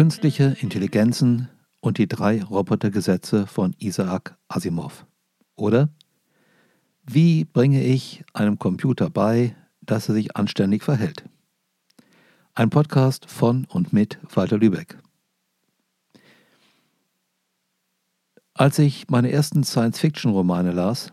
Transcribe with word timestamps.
Künstliche 0.00 0.56
Intelligenzen 0.62 1.50
und 1.80 1.98
die 1.98 2.08
drei 2.08 2.42
Robotergesetze 2.42 3.46
von 3.46 3.76
Isaac 3.78 4.34
Asimov. 4.48 5.04
Oder 5.56 5.90
wie 7.04 7.44
bringe 7.44 7.84
ich 7.84 8.24
einem 8.32 8.58
Computer 8.58 9.10
bei, 9.10 9.54
dass 9.82 10.08
er 10.08 10.14
sich 10.14 10.34
anständig 10.38 10.84
verhält? 10.84 11.24
Ein 12.54 12.70
Podcast 12.70 13.28
von 13.28 13.66
und 13.66 13.92
mit 13.92 14.18
Walter 14.34 14.56
Lübeck. 14.56 14.96
Als 18.54 18.78
ich 18.78 19.10
meine 19.10 19.30
ersten 19.30 19.64
Science-Fiction-Romane 19.64 20.72
las, 20.72 21.12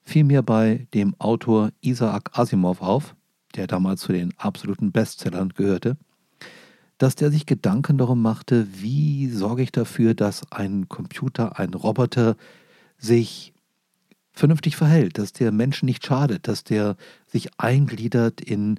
fiel 0.00 0.24
mir 0.24 0.40
bei 0.40 0.88
dem 0.94 1.14
Autor 1.18 1.70
Isaac 1.82 2.30
Asimov 2.32 2.80
auf, 2.80 3.14
der 3.56 3.66
damals 3.66 4.00
zu 4.00 4.14
den 4.14 4.32
absoluten 4.38 4.90
Bestsellern 4.90 5.50
gehörte, 5.50 5.98
dass 7.02 7.16
der 7.16 7.32
sich 7.32 7.46
Gedanken 7.46 7.98
darum 7.98 8.22
machte, 8.22 8.68
wie 8.80 9.28
sorge 9.28 9.64
ich 9.64 9.72
dafür, 9.72 10.14
dass 10.14 10.52
ein 10.52 10.88
Computer, 10.88 11.58
ein 11.58 11.74
Roboter 11.74 12.36
sich 12.96 13.52
vernünftig 14.30 14.76
verhält, 14.76 15.18
dass 15.18 15.32
der 15.32 15.50
Menschen 15.50 15.86
nicht 15.86 16.06
schadet, 16.06 16.46
dass 16.46 16.62
der 16.62 16.96
sich 17.26 17.48
eingliedert 17.58 18.40
in 18.40 18.78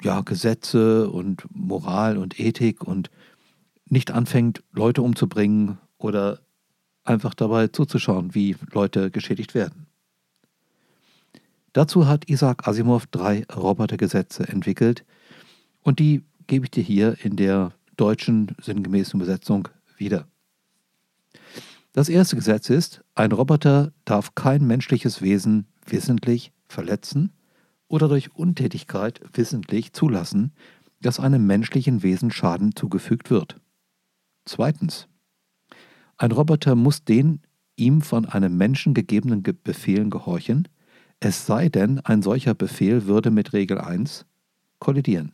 ja, 0.00 0.20
Gesetze 0.20 1.10
und 1.10 1.44
Moral 1.52 2.18
und 2.18 2.38
Ethik 2.38 2.84
und 2.84 3.10
nicht 3.84 4.12
anfängt, 4.12 4.62
Leute 4.70 5.02
umzubringen 5.02 5.78
oder 5.98 6.38
einfach 7.02 7.34
dabei 7.34 7.66
zuzuschauen, 7.66 8.32
wie 8.32 8.54
Leute 8.70 9.10
geschädigt 9.10 9.54
werden. 9.56 9.88
Dazu 11.72 12.06
hat 12.06 12.30
Isaac 12.30 12.68
Asimov 12.68 13.08
drei 13.08 13.44
Robotergesetze 13.52 14.46
entwickelt 14.46 15.04
und 15.82 15.98
die 15.98 16.22
gebe 16.50 16.66
ich 16.66 16.72
dir 16.72 16.82
hier 16.82 17.16
in 17.24 17.36
der 17.36 17.72
deutschen 17.96 18.56
sinngemäßen 18.60 19.20
Übersetzung 19.20 19.68
wieder. 19.96 20.26
Das 21.92 22.08
erste 22.08 22.34
Gesetz 22.34 22.68
ist, 22.70 23.04
ein 23.14 23.30
Roboter 23.30 23.92
darf 24.04 24.34
kein 24.34 24.66
menschliches 24.66 25.22
Wesen 25.22 25.68
wissentlich 25.86 26.52
verletzen 26.66 27.32
oder 27.86 28.08
durch 28.08 28.34
Untätigkeit 28.34 29.20
wissentlich 29.32 29.92
zulassen, 29.92 30.52
dass 31.00 31.20
einem 31.20 31.46
menschlichen 31.46 32.02
Wesen 32.02 32.32
Schaden 32.32 32.74
zugefügt 32.74 33.30
wird. 33.30 33.60
Zweitens. 34.44 35.06
Ein 36.16 36.32
Roboter 36.32 36.74
muss 36.74 37.04
den 37.04 37.42
ihm 37.76 38.02
von 38.02 38.26
einem 38.26 38.56
Menschen 38.56 38.92
gegebenen 38.92 39.44
Befehlen 39.44 40.10
gehorchen, 40.10 40.66
es 41.20 41.46
sei 41.46 41.68
denn, 41.68 42.00
ein 42.00 42.22
solcher 42.22 42.54
Befehl 42.54 43.06
würde 43.06 43.30
mit 43.30 43.52
Regel 43.52 43.78
1 43.78 44.26
kollidieren. 44.80 45.32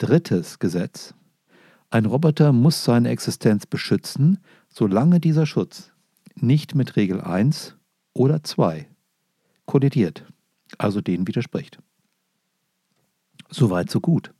Drittes 0.00 0.58
Gesetz. 0.58 1.12
Ein 1.90 2.06
Roboter 2.06 2.54
muss 2.54 2.84
seine 2.84 3.10
Existenz 3.10 3.66
beschützen, 3.66 4.38
solange 4.70 5.20
dieser 5.20 5.44
Schutz 5.44 5.92
nicht 6.34 6.74
mit 6.74 6.96
Regel 6.96 7.20
1 7.20 7.76
oder 8.14 8.42
2 8.42 8.88
kollidiert, 9.66 10.24
also 10.78 11.02
denen 11.02 11.28
widerspricht. 11.28 11.80
Soweit 13.50 13.90
so 13.90 14.00
gut. 14.00 14.32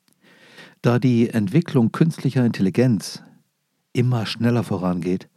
Da 0.80 0.98
die 0.98 1.28
Entwicklung 1.28 1.92
künstlicher 1.92 2.46
Intelligenz 2.46 3.22
immer 3.92 4.24
schneller 4.24 4.64
vorangeht 4.64 5.28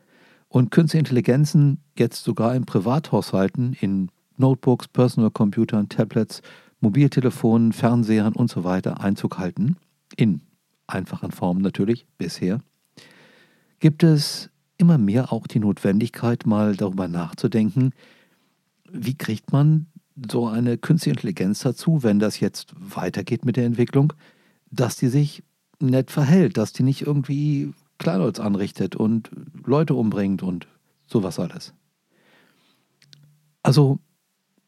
und 0.48 0.72
künstliche 0.72 1.00
Intelligenzen 1.00 1.80
jetzt 1.98 2.24
sogar 2.24 2.56
in 2.56 2.66
Privathaushalten, 2.66 3.74
in 3.74 4.10
Notebooks, 4.38 4.88
Personal 4.88 5.32
Computern, 5.32 5.90
Tablets, 5.90 6.42
Mobiltelefonen, 6.80 7.74
Fernsehern 7.74 8.34
und 8.34 8.50
so 8.50 8.64
Einzug 8.64 9.38
halten, 9.38 9.76
in 10.16 10.42
einfachen 10.88 11.32
Formen 11.32 11.62
natürlich 11.62 12.06
bisher, 12.18 12.62
gibt 13.80 14.04
es 14.04 14.50
immer 14.78 14.98
mehr 14.98 15.32
auch 15.32 15.48
die 15.48 15.60
Notwendigkeit, 15.60 16.46
mal 16.46 16.76
darüber 16.76 17.08
nachzudenken, 17.08 17.92
wie 18.92 19.16
kriegt 19.16 19.52
man 19.52 19.88
so 20.30 20.48
eine 20.48 20.78
künstliche 20.78 21.16
Intelligenz 21.16 21.60
dazu, 21.60 22.04
wenn 22.04 22.20
das 22.20 22.40
jetzt 22.40 22.74
weitergeht 22.78 23.46
mit 23.46 23.58
der 23.58 23.66
Entwicklung, 23.66 24.14
dass 24.70 24.96
die 24.96 25.08
sich 25.08 25.44
nett 25.80 26.12
verhält, 26.12 26.58
dass 26.58 26.74
die 26.74 26.84
nicht 26.84 27.02
irgendwie 27.02 27.74
Kleinholz 27.98 28.40
anrichtet 28.40 28.96
und 28.96 29.32
Leute 29.66 29.96
umbringt 29.96 30.44
und 30.44 30.68
sowas 31.08 31.40
alles. 31.40 31.74
Also, 33.64 34.00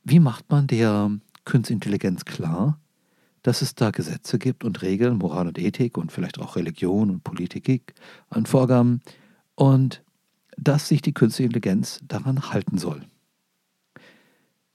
wie 0.03 0.19
macht 0.19 0.49
man 0.49 0.67
der 0.67 1.11
Künstliche 1.43 1.75
Intelligenz 1.75 2.25
klar, 2.25 2.79
dass 3.45 3.61
es 3.61 3.75
da 3.75 3.91
Gesetze 3.91 4.39
gibt 4.39 4.63
und 4.63 4.81
Regeln, 4.81 5.19
Moral 5.19 5.47
und 5.47 5.59
Ethik 5.59 5.99
und 5.99 6.11
vielleicht 6.11 6.39
auch 6.39 6.55
Religion 6.55 7.11
und 7.11 7.23
Politik 7.23 7.93
an 8.31 8.47
Vorgaben 8.47 9.01
und 9.53 10.01
dass 10.57 10.87
sich 10.87 11.03
die 11.03 11.13
künstliche 11.13 11.45
Intelligenz 11.45 11.99
daran 12.07 12.49
halten 12.51 12.79
soll. 12.79 13.03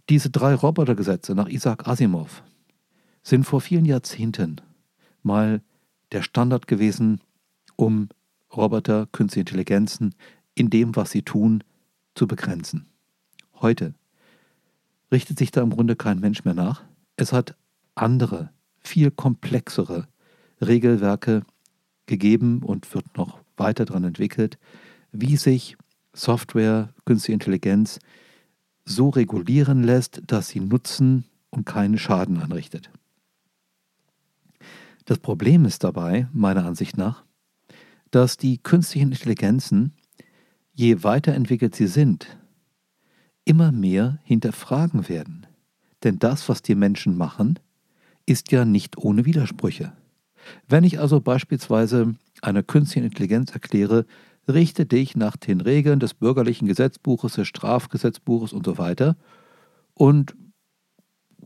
Diese 0.09 0.30
drei 0.30 0.54
Robotergesetze 0.54 1.34
nach 1.34 1.48
Isaac 1.48 1.88
Asimov 1.88 2.44
sind 3.25 3.42
vor 3.42 3.60
vielen 3.60 3.86
Jahrzehnten 3.86 4.60
mal 5.25 5.62
der 6.12 6.22
Standard 6.22 6.69
gewesen, 6.69 7.20
um 7.75 8.09
Roboter, 8.54 9.09
künstliche 9.10 9.41
Intelligenzen 9.41 10.14
in 10.54 10.70
dem, 10.70 10.94
was 10.94 11.10
sie 11.10 11.22
tun, 11.22 11.64
zu 12.14 12.28
begrenzen. 12.28 12.86
Heute 13.60 13.94
richtet 15.10 15.41
sich 15.41 15.50
da 15.50 15.60
im 15.60 15.70
Grunde 15.70 15.97
kein 15.97 16.20
Mensch 16.20 16.44
mehr 16.44 16.54
nach. 16.54 16.84
Es 17.16 17.32
hat 17.32 17.56
andere 17.97 18.50
viel 18.91 19.12
komplexere 19.12 20.09
Regelwerke 20.61 21.45
gegeben 22.06 22.62
und 22.65 22.93
wird 22.93 23.17
noch 23.17 23.39
weiter 23.56 23.84
daran 23.84 24.03
entwickelt, 24.03 24.59
wie 25.12 25.37
sich 25.37 25.77
Software, 26.12 26.93
künstliche 27.05 27.34
Intelligenz 27.34 28.01
so 28.84 29.09
regulieren 29.11 29.84
lässt, 29.84 30.23
dass 30.27 30.49
sie 30.49 30.59
Nutzen 30.59 31.25
und 31.51 31.67
keinen 31.67 31.99
Schaden 31.99 32.39
anrichtet. 32.39 32.91
Das 35.05 35.19
Problem 35.19 35.65
ist 35.65 35.84
dabei, 35.84 36.27
meiner 36.33 36.65
Ansicht 36.65 36.97
nach, 36.97 37.22
dass 38.11 38.37
die 38.39 38.59
künstlichen 38.59 39.12
Intelligenzen, 39.12 39.93
je 40.75 41.05
weiterentwickelt 41.05 41.77
sie 41.77 41.87
sind, 41.87 42.39
immer 43.45 43.71
mehr 43.71 44.19
hinterfragen 44.25 45.09
werden. 45.09 45.47
Denn 46.03 46.19
das, 46.19 46.49
was 46.49 46.62
die 46.62 46.75
Menschen 46.75 47.17
machen, 47.17 47.61
ist 48.30 48.52
ja 48.52 48.64
nicht 48.64 48.96
ohne 48.96 49.24
Widersprüche. 49.24 49.92
Wenn 50.68 50.84
ich 50.84 51.00
also 51.00 51.20
beispielsweise 51.20 52.14
einer 52.42 52.62
künstlichen 52.62 53.06
Intelligenz 53.06 53.50
erkläre, 53.50 54.06
richte 54.48 54.86
dich 54.86 55.16
nach 55.16 55.36
den 55.36 55.60
Regeln 55.60 55.98
des 55.98 56.14
bürgerlichen 56.14 56.68
Gesetzbuches, 56.68 57.34
des 57.34 57.48
Strafgesetzbuches 57.48 58.52
und 58.52 58.64
so 58.64 58.78
weiter 58.78 59.16
und 59.94 60.36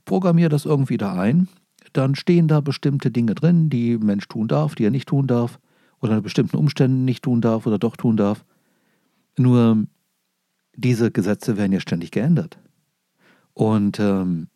programmiere 0.04 0.50
das 0.50 0.66
irgendwie 0.66 0.98
da 0.98 1.14
ein, 1.14 1.48
dann 1.94 2.14
stehen 2.14 2.48
da 2.48 2.60
bestimmte 2.60 3.10
Dinge 3.10 3.34
drin, 3.34 3.70
die 3.70 3.94
ein 3.94 4.04
Mensch 4.04 4.28
tun 4.28 4.46
darf, 4.46 4.74
die 4.74 4.84
er 4.84 4.90
nicht 4.90 5.08
tun 5.08 5.26
darf 5.26 5.58
oder 6.00 6.12
unter 6.12 6.22
bestimmten 6.22 6.58
Umständen 6.58 7.06
nicht 7.06 7.24
tun 7.24 7.40
darf 7.40 7.66
oder 7.66 7.78
doch 7.78 7.96
tun 7.96 8.18
darf. 8.18 8.44
Nur 9.38 9.86
diese 10.76 11.10
Gesetze 11.10 11.56
werden 11.56 11.72
ja 11.72 11.80
ständig 11.80 12.10
geändert. 12.10 12.58
Und 13.54 13.98
ähm, 14.00 14.48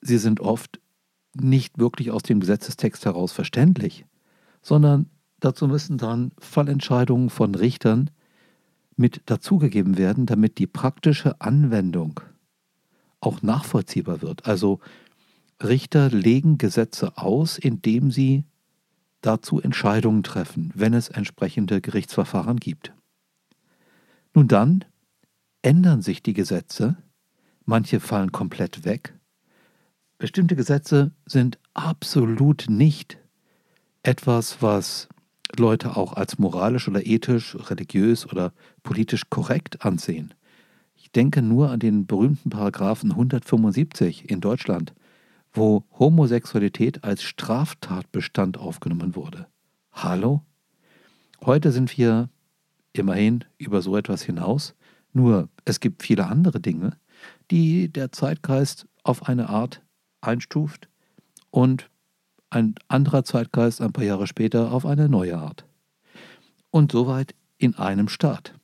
sie 0.00 0.18
sind 0.18 0.38
oft 0.38 0.80
nicht 1.40 1.78
wirklich 1.78 2.10
aus 2.10 2.22
dem 2.22 2.40
Gesetzestext 2.40 3.04
heraus 3.04 3.32
verständlich, 3.32 4.04
sondern 4.62 5.10
dazu 5.40 5.66
müssen 5.66 5.98
dann 5.98 6.32
Fallentscheidungen 6.38 7.30
von 7.30 7.54
Richtern 7.54 8.10
mit 8.96 9.22
dazugegeben 9.26 9.96
werden, 9.96 10.26
damit 10.26 10.58
die 10.58 10.66
praktische 10.66 11.40
Anwendung 11.40 12.20
auch 13.20 13.42
nachvollziehbar 13.42 14.22
wird. 14.22 14.46
Also 14.46 14.80
Richter 15.62 16.10
legen 16.10 16.58
Gesetze 16.58 17.16
aus, 17.18 17.58
indem 17.58 18.10
sie 18.10 18.44
dazu 19.20 19.60
Entscheidungen 19.60 20.22
treffen, 20.22 20.72
wenn 20.74 20.94
es 20.94 21.08
entsprechende 21.08 21.80
Gerichtsverfahren 21.80 22.58
gibt. 22.58 22.94
Nun 24.34 24.48
dann 24.48 24.84
ändern 25.62 26.00
sich 26.02 26.22
die 26.22 26.32
Gesetze, 26.32 26.96
manche 27.64 28.00
fallen 28.00 28.32
komplett 28.32 28.84
weg 28.84 29.19
Bestimmte 30.20 30.54
Gesetze 30.54 31.12
sind 31.24 31.58
absolut 31.72 32.66
nicht 32.68 33.16
etwas, 34.02 34.60
was 34.60 35.08
Leute 35.56 35.96
auch 35.96 36.12
als 36.12 36.38
moralisch 36.38 36.88
oder 36.88 37.06
ethisch, 37.06 37.56
religiös 37.70 38.26
oder 38.26 38.52
politisch 38.82 39.22
korrekt 39.30 39.82
ansehen. 39.82 40.34
Ich 40.94 41.10
denke 41.10 41.40
nur 41.40 41.70
an 41.70 41.80
den 41.80 42.06
berühmten 42.06 42.50
Paragraphen 42.50 43.12
175 43.12 44.28
in 44.28 44.42
Deutschland, 44.42 44.92
wo 45.54 45.84
Homosexualität 45.98 47.02
als 47.02 47.22
Straftatbestand 47.22 48.58
aufgenommen 48.58 49.16
wurde. 49.16 49.46
Hallo? 49.90 50.42
Heute 51.42 51.72
sind 51.72 51.96
wir 51.96 52.28
immerhin 52.92 53.46
über 53.56 53.80
so 53.80 53.96
etwas 53.96 54.22
hinaus, 54.22 54.74
nur 55.14 55.48
es 55.64 55.80
gibt 55.80 56.02
viele 56.02 56.26
andere 56.26 56.60
Dinge, 56.60 56.98
die 57.50 57.88
der 57.90 58.12
Zeitgeist 58.12 58.86
auf 59.02 59.26
eine 59.26 59.48
Art 59.48 59.80
einstuft 60.20 60.88
und 61.50 61.90
ein 62.50 62.74
anderer 62.88 63.24
Zeitgeist 63.24 63.80
ein 63.80 63.92
paar 63.92 64.04
Jahre 64.04 64.26
später 64.26 64.72
auf 64.72 64.84
eine 64.86 65.08
neue 65.08 65.38
Art. 65.38 65.64
und 66.70 66.92
soweit 66.92 67.34
in 67.58 67.74
einem 67.74 68.08
Staat. 68.08 68.54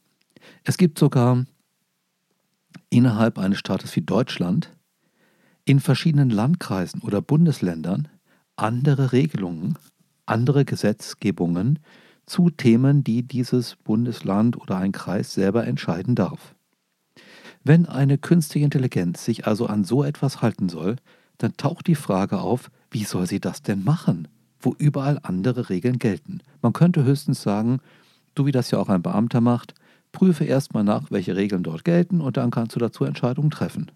Es 0.64 0.76
gibt 0.78 0.98
sogar 0.98 1.44
innerhalb 2.88 3.38
eines 3.38 3.58
Staates 3.58 3.94
wie 3.96 4.02
Deutschland 4.02 4.72
in 5.64 5.80
verschiedenen 5.80 6.30
Landkreisen 6.30 7.02
oder 7.02 7.20
Bundesländern 7.20 8.08
andere 8.54 9.12
Regelungen, 9.12 9.76
andere 10.24 10.64
Gesetzgebungen 10.64 11.80
zu 12.26 12.50
Themen, 12.50 13.04
die 13.04 13.22
dieses 13.22 13.76
Bundesland 13.76 14.56
oder 14.56 14.78
ein 14.78 14.92
Kreis 14.92 15.34
selber 15.34 15.66
entscheiden 15.66 16.14
darf. 16.14 16.54
Wenn 17.64 17.86
eine 17.86 18.18
künstliche 18.18 18.64
Intelligenz 18.64 19.24
sich 19.24 19.46
also 19.46 19.66
an 19.66 19.84
so 19.84 20.04
etwas 20.04 20.42
halten 20.42 20.68
soll, 20.68 20.96
dann 21.38 21.56
taucht 21.56 21.86
die 21.86 21.94
Frage 21.94 22.40
auf, 22.40 22.70
wie 22.90 23.04
soll 23.04 23.26
sie 23.26 23.40
das 23.40 23.62
denn 23.62 23.84
machen, 23.84 24.28
wo 24.60 24.74
überall 24.78 25.18
andere 25.22 25.68
Regeln 25.68 25.98
gelten. 25.98 26.40
Man 26.62 26.72
könnte 26.72 27.04
höchstens 27.04 27.42
sagen, 27.42 27.80
du 28.34 28.46
wie 28.46 28.52
das 28.52 28.70
ja 28.70 28.78
auch 28.78 28.88
ein 28.88 29.02
Beamter 29.02 29.40
macht, 29.40 29.74
prüfe 30.12 30.44
erstmal 30.44 30.84
nach, 30.84 31.10
welche 31.10 31.36
Regeln 31.36 31.62
dort 31.62 31.84
gelten 31.84 32.20
und 32.20 32.36
dann 32.36 32.50
kannst 32.50 32.74
du 32.74 32.80
dazu 32.80 33.04
Entscheidungen 33.04 33.50
treffen. 33.50 33.90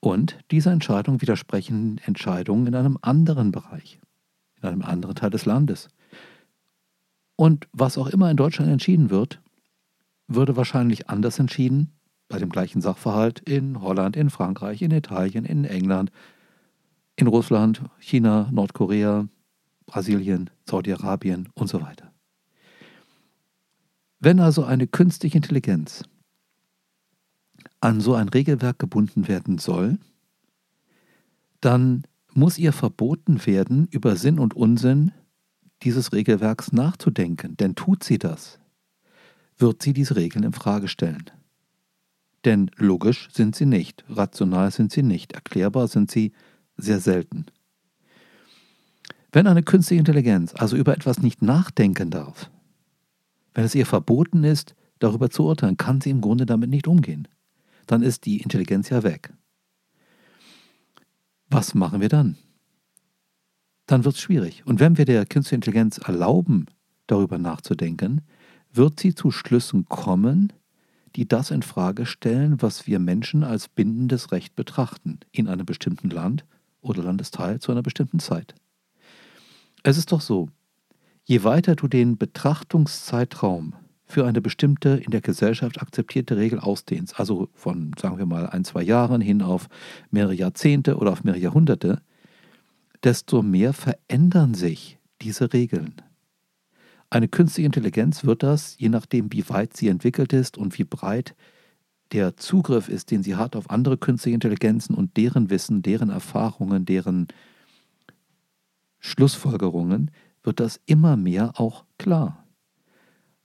Und 0.00 0.38
diese 0.50 0.70
Entscheidungen 0.70 1.20
widersprechen 1.20 2.00
Entscheidungen 2.04 2.66
in 2.66 2.74
einem 2.74 2.98
anderen 3.02 3.52
Bereich, 3.52 4.00
in 4.60 4.68
einem 4.68 4.82
anderen 4.82 5.14
Teil 5.14 5.30
des 5.30 5.44
Landes. 5.44 5.88
Und 7.36 7.68
was 7.72 7.98
auch 7.98 8.08
immer 8.08 8.30
in 8.30 8.36
Deutschland 8.36 8.70
entschieden 8.70 9.10
wird, 9.10 9.40
würde 10.26 10.56
wahrscheinlich 10.56 11.08
anders 11.08 11.38
entschieden 11.38 11.92
bei 12.32 12.38
dem 12.38 12.48
gleichen 12.48 12.80
Sachverhalt 12.80 13.40
in 13.40 13.82
Holland, 13.82 14.16
in 14.16 14.30
Frankreich, 14.30 14.80
in 14.80 14.90
Italien, 14.90 15.44
in 15.44 15.66
England, 15.66 16.10
in 17.14 17.26
Russland, 17.26 17.82
China, 17.98 18.48
Nordkorea, 18.50 19.28
Brasilien, 19.84 20.48
Saudi-Arabien 20.64 21.50
und 21.54 21.68
so 21.68 21.82
weiter. 21.82 22.10
Wenn 24.18 24.40
also 24.40 24.64
eine 24.64 24.86
künstliche 24.86 25.36
Intelligenz 25.36 26.04
an 27.80 28.00
so 28.00 28.14
ein 28.14 28.30
Regelwerk 28.30 28.78
gebunden 28.78 29.28
werden 29.28 29.58
soll, 29.58 29.98
dann 31.60 32.04
muss 32.32 32.56
ihr 32.56 32.72
verboten 32.72 33.44
werden, 33.44 33.88
über 33.90 34.16
Sinn 34.16 34.38
und 34.38 34.54
Unsinn 34.54 35.12
dieses 35.82 36.14
Regelwerks 36.14 36.72
nachzudenken. 36.72 37.58
Denn 37.58 37.74
tut 37.74 38.02
sie 38.04 38.16
das, 38.16 38.58
wird 39.58 39.82
sie 39.82 39.92
diese 39.92 40.16
Regeln 40.16 40.44
in 40.44 40.54
Frage 40.54 40.88
stellen. 40.88 41.30
Denn 42.44 42.70
logisch 42.76 43.28
sind 43.32 43.54
sie 43.54 43.66
nicht, 43.66 44.04
rational 44.08 44.70
sind 44.70 44.92
sie 44.92 45.02
nicht, 45.02 45.32
erklärbar 45.32 45.88
sind 45.88 46.10
sie 46.10 46.32
sehr 46.76 46.98
selten. 46.98 47.46
Wenn 49.30 49.46
eine 49.46 49.62
künstliche 49.62 50.00
Intelligenz 50.00 50.54
also 50.54 50.76
über 50.76 50.94
etwas 50.94 51.22
nicht 51.22 51.42
nachdenken 51.42 52.10
darf, 52.10 52.50
wenn 53.54 53.64
es 53.64 53.74
ihr 53.74 53.86
verboten 53.86 54.44
ist, 54.44 54.74
darüber 54.98 55.30
zu 55.30 55.44
urteilen, 55.44 55.76
kann 55.76 56.00
sie 56.00 56.10
im 56.10 56.20
Grunde 56.20 56.46
damit 56.46 56.70
nicht 56.70 56.88
umgehen 56.88 57.28
dann 57.86 58.02
ist 58.02 58.24
die 58.24 58.38
Intelligenz 58.40 58.88
ja 58.88 59.02
weg. 59.02 59.32
Was 61.48 61.74
machen 61.74 62.00
wir 62.00 62.08
dann? 62.08 62.36
Dann 63.86 64.04
wird 64.04 64.14
es 64.14 64.20
schwierig. 64.20 64.64
Und 64.66 64.80
wenn 64.80 64.96
wir 64.96 65.04
der 65.04 65.26
künstlichen 65.26 65.56
Intelligenz 65.56 65.98
erlauben, 65.98 66.66
darüber 67.06 67.38
nachzudenken, 67.38 68.22
wird 68.72 69.00
sie 69.00 69.14
zu 69.14 69.30
Schlüssen 69.30 69.86
kommen, 69.86 70.52
die 71.16 71.28
das 71.28 71.50
in 71.50 71.62
Frage 71.62 72.06
stellen, 72.06 72.62
was 72.62 72.86
wir 72.86 72.98
Menschen 72.98 73.44
als 73.44 73.68
bindendes 73.68 74.32
Recht 74.32 74.56
betrachten, 74.56 75.20
in 75.30 75.48
einem 75.48 75.66
bestimmten 75.66 76.10
Land 76.10 76.44
oder 76.80 77.02
Landesteil 77.02 77.60
zu 77.60 77.72
einer 77.72 77.82
bestimmten 77.82 78.18
Zeit. 78.18 78.54
Es 79.82 79.98
ist 79.98 80.12
doch 80.12 80.20
so, 80.20 80.48
je 81.24 81.44
weiter 81.44 81.76
du 81.76 81.88
den 81.88 82.16
Betrachtungszeitraum 82.16 83.74
für 84.04 84.26
eine 84.26 84.40
bestimmte 84.40 84.90
in 84.90 85.10
der 85.10 85.22
Gesellschaft 85.22 85.80
akzeptierte 85.80 86.36
Regel 86.36 86.58
ausdehnst, 86.58 87.18
also 87.18 87.48
von, 87.54 87.92
sagen 87.98 88.18
wir 88.18 88.26
mal, 88.26 88.46
ein, 88.46 88.64
zwei 88.64 88.82
Jahren 88.82 89.20
hin 89.20 89.42
auf 89.42 89.68
mehrere 90.10 90.34
Jahrzehnte 90.34 90.96
oder 90.96 91.12
auf 91.12 91.24
mehrere 91.24 91.40
Jahrhunderte, 91.40 92.02
desto 93.02 93.42
mehr 93.42 93.72
verändern 93.72 94.54
sich 94.54 94.98
diese 95.22 95.52
Regeln. 95.52 95.94
Eine 97.12 97.28
künstliche 97.28 97.66
Intelligenz 97.66 98.24
wird 98.24 98.42
das, 98.42 98.78
je 98.78 98.88
nachdem, 98.88 99.32
wie 99.32 99.48
weit 99.48 99.76
sie 99.76 99.88
entwickelt 99.88 100.32
ist 100.32 100.56
und 100.56 100.78
wie 100.78 100.84
breit 100.84 101.34
der 102.12 102.36
Zugriff 102.36 102.88
ist, 102.88 103.10
den 103.10 103.22
sie 103.22 103.36
hat 103.36 103.56
auf 103.56 103.70
andere 103.70 103.98
künstliche 103.98 104.34
Intelligenzen 104.34 104.94
und 104.94 105.16
deren 105.16 105.50
Wissen, 105.50 105.82
deren 105.82 106.10
Erfahrungen, 106.10 106.84
deren 106.84 107.28
Schlussfolgerungen, 108.98 110.10
wird 110.42 110.60
das 110.60 110.80
immer 110.86 111.16
mehr 111.16 111.60
auch 111.60 111.84
klar. 111.98 112.46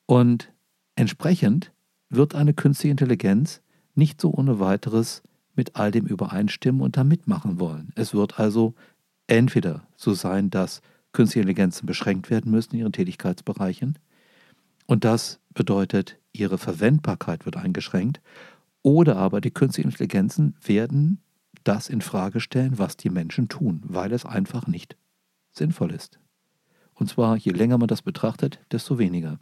Und 0.06 0.52
Entsprechend 0.98 1.72
wird 2.10 2.34
eine 2.34 2.56
künstliche 2.56 2.90
Intelligenz 2.90 3.62
nicht 3.94 4.20
so 4.20 4.34
ohne 4.34 4.60
weiteres 4.60 5.22
mit 5.56 5.76
all 5.76 5.92
dem 5.92 6.08
übereinstimmen 6.08 6.82
und 6.82 6.98
da 6.98 7.04
mitmachen 7.04 7.60
wollen. 7.60 7.92
Es 7.96 8.16
wird 8.16 8.40
also 8.40 8.74
entweder 9.28 9.88
so 9.96 10.16
sein, 10.16 10.50
dass 10.50 10.82
künstliche 11.14 11.42
Intelligenzen 11.42 11.86
beschränkt 11.86 12.30
werden 12.30 12.52
müssen 12.52 12.74
in 12.74 12.80
ihren 12.82 12.94
Tätigkeitsbereichen 12.94 13.98
und 14.88 15.04
das 15.04 15.40
bedeutet, 15.54 16.18
ihre 16.32 16.58
Verwendbarkeit 16.58 17.46
wird 17.46 17.58
eingeschränkt 17.58 18.22
oder 18.82 19.18
aber 19.18 19.42
die 19.42 19.52
künstlichen 19.52 19.90
Intelligenzen 19.90 20.56
werden 20.64 21.22
das 21.64 21.90
in 21.90 22.02
Frage 22.02 22.40
stellen, 22.40 22.80
was 22.80 22.96
die 22.96 23.10
Menschen 23.10 23.50
tun, 23.50 23.82
weil 23.84 24.14
es 24.14 24.26
einfach 24.26 24.68
nicht 24.68 24.96
sinnvoll 25.52 25.92
ist. 25.92 26.20
Und 26.94 27.10
zwar, 27.10 27.36
je 27.36 27.52
länger 27.52 27.78
man 27.78 27.90
das 27.90 28.02
betrachtet, 28.02 28.60
desto 28.72 28.98
weniger. 28.98 29.40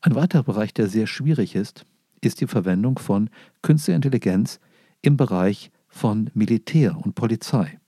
Ein 0.00 0.14
weiterer 0.14 0.42
Bereich, 0.42 0.74
der 0.74 0.88
sehr 0.88 1.06
schwierig 1.06 1.54
ist, 1.54 1.86
ist 2.20 2.40
die 2.40 2.46
Verwendung 2.46 2.98
von 2.98 3.30
künstlicher 3.62 3.96
Intelligenz 3.96 4.60
im 5.00 5.16
Bereich 5.16 5.70
von 5.88 6.30
Militär 6.34 6.96
und 6.96 7.14
Polizei. 7.14 7.79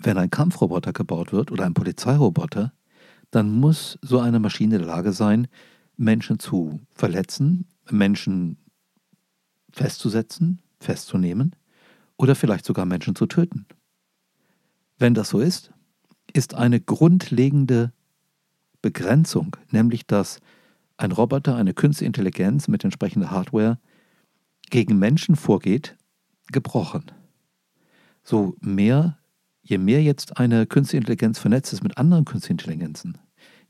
Wenn 0.00 0.18
ein 0.18 0.30
Kampfroboter 0.30 0.92
gebaut 0.92 1.32
wird 1.32 1.52
oder 1.52 1.64
ein 1.64 1.74
Polizeiroboter, 1.74 2.72
dann 3.30 3.50
muss 3.50 3.98
so 4.02 4.20
eine 4.20 4.38
Maschine 4.38 4.76
in 4.76 4.82
der 4.82 4.88
Lage 4.88 5.12
sein, 5.12 5.48
Menschen 5.96 6.38
zu 6.38 6.80
verletzen, 6.94 7.66
Menschen 7.90 8.58
festzusetzen, 9.72 10.62
festzunehmen 10.80 11.54
oder 12.16 12.34
vielleicht 12.34 12.64
sogar 12.64 12.86
Menschen 12.86 13.14
zu 13.14 13.26
töten. 13.26 13.66
Wenn 14.98 15.14
das 15.14 15.30
so 15.30 15.40
ist, 15.40 15.72
ist 16.32 16.54
eine 16.54 16.80
grundlegende 16.80 17.92
Begrenzung, 18.82 19.56
nämlich 19.70 20.06
dass 20.06 20.40
ein 20.96 21.12
Roboter, 21.12 21.56
eine 21.56 21.74
künstliche 21.74 22.06
Intelligenz 22.06 22.68
mit 22.68 22.84
entsprechender 22.84 23.30
Hardware 23.30 23.78
gegen 24.70 24.98
Menschen 24.98 25.36
vorgeht, 25.36 25.96
gebrochen. 26.52 27.10
So 28.22 28.56
mehr, 28.60 29.18
je 29.64 29.78
mehr 29.78 30.02
jetzt 30.02 30.38
eine 30.38 30.66
künstliche 30.66 30.98
Intelligenz 30.98 31.38
vernetzt 31.38 31.72
ist 31.72 31.82
mit 31.82 31.98
anderen 31.98 32.24
künstlichen 32.24 32.58
Intelligenzen, 32.58 33.18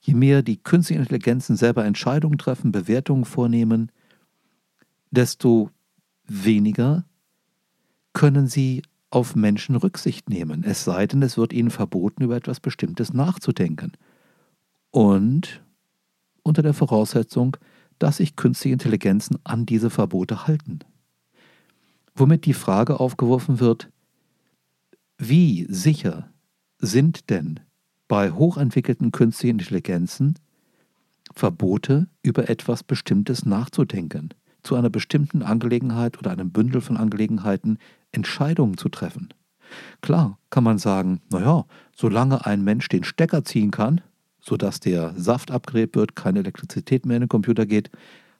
je 0.00 0.14
mehr 0.14 0.42
die 0.42 0.56
künstlichen 0.56 1.02
Intelligenzen 1.02 1.56
selber 1.56 1.84
Entscheidungen 1.84 2.36
treffen, 2.36 2.72
Bewertungen 2.72 3.24
vornehmen, 3.24 3.90
desto 5.10 5.70
weniger 6.26 7.04
können 8.12 8.48
sie 8.48 8.82
auf 9.10 9.36
Menschen 9.36 9.76
Rücksicht 9.76 10.28
nehmen, 10.28 10.64
es 10.64 10.84
sei 10.84 11.06
denn, 11.06 11.22
es 11.22 11.38
wird 11.38 11.52
ihnen 11.52 11.70
verboten, 11.70 12.24
über 12.24 12.36
etwas 12.36 12.58
Bestimmtes 12.58 13.12
nachzudenken. 13.12 13.92
Und 14.90 15.62
unter 16.42 16.62
der 16.62 16.74
Voraussetzung, 16.74 17.56
dass 18.00 18.16
sich 18.16 18.34
künstliche 18.34 18.72
Intelligenzen 18.72 19.38
an 19.44 19.66
diese 19.66 19.88
Verbote 19.88 20.46
halten. 20.48 20.80
Womit 22.16 22.44
die 22.44 22.54
Frage 22.54 22.98
aufgeworfen 22.98 23.60
wird, 23.60 23.88
wie 25.18 25.66
sicher 25.68 26.30
sind 26.78 27.30
denn 27.30 27.60
bei 28.08 28.30
hochentwickelten 28.30 29.12
künstlichen 29.12 29.58
Intelligenzen 29.58 30.34
Verbote 31.34 32.08
über 32.22 32.48
etwas 32.48 32.82
Bestimmtes 32.82 33.44
nachzudenken, 33.46 34.30
zu 34.62 34.76
einer 34.76 34.90
bestimmten 34.90 35.42
Angelegenheit 35.42 36.18
oder 36.18 36.30
einem 36.30 36.50
Bündel 36.50 36.80
von 36.80 36.96
Angelegenheiten 36.96 37.78
Entscheidungen 38.12 38.76
zu 38.76 38.88
treffen. 38.88 39.32
Klar 40.00 40.38
kann 40.50 40.64
man 40.64 40.78
sagen, 40.78 41.20
naja, 41.30 41.64
solange 41.96 42.46
ein 42.46 42.62
Mensch 42.62 42.88
den 42.88 43.04
Stecker 43.04 43.44
ziehen 43.44 43.70
kann, 43.70 44.00
sodass 44.40 44.80
der 44.80 45.14
Saft 45.16 45.50
abgräbt 45.50 45.96
wird, 45.96 46.14
keine 46.14 46.40
Elektrizität 46.40 47.06
mehr 47.06 47.16
in 47.16 47.22
den 47.22 47.28
Computer 47.28 47.66
geht, 47.66 47.90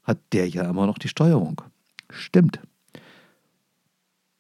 hat 0.02 0.18
der 0.32 0.48
ja 0.48 0.68
immer 0.68 0.86
noch 0.86 0.98
die 0.98 1.08
Steuerung. 1.08 1.62
Stimmt. 2.10 2.60